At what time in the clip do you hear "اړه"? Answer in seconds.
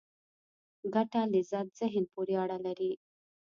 2.43-2.57